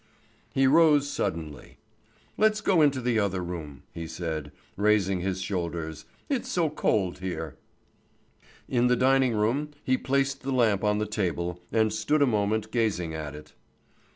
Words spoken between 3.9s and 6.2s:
he said, raising his shoulders;